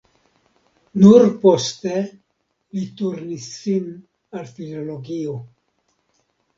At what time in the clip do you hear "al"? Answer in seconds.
4.37-4.53